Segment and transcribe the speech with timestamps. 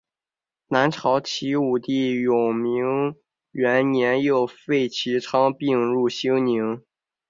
[0.69, 3.13] 南朝齐武帝永明
[3.51, 6.81] 元年又废齐昌并入兴宁。